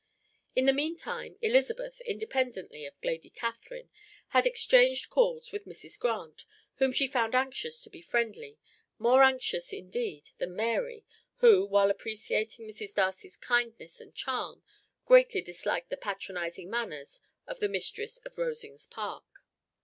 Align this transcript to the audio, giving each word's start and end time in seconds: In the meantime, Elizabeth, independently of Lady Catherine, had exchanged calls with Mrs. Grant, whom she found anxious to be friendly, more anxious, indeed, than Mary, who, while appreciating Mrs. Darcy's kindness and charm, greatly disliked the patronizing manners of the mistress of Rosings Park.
In 0.55 0.65
the 0.65 0.73
meantime, 0.73 1.37
Elizabeth, 1.43 2.01
independently 2.07 2.85
of 2.87 2.95
Lady 3.03 3.29
Catherine, 3.29 3.91
had 4.29 4.47
exchanged 4.47 5.11
calls 5.11 5.51
with 5.51 5.65
Mrs. 5.67 5.99
Grant, 5.99 6.43
whom 6.77 6.91
she 6.91 7.05
found 7.05 7.35
anxious 7.35 7.83
to 7.83 7.89
be 7.91 8.01
friendly, 8.01 8.57
more 8.97 9.21
anxious, 9.21 9.71
indeed, 9.71 10.31
than 10.39 10.55
Mary, 10.55 11.05
who, 11.35 11.67
while 11.67 11.91
appreciating 11.91 12.67
Mrs. 12.67 12.95
Darcy's 12.95 13.37
kindness 13.37 14.01
and 14.01 14.15
charm, 14.15 14.63
greatly 15.05 15.39
disliked 15.39 15.91
the 15.91 15.97
patronizing 15.97 16.67
manners 16.71 17.21
of 17.45 17.59
the 17.59 17.69
mistress 17.69 18.17
of 18.25 18.39
Rosings 18.39 18.87
Park. 18.87 19.45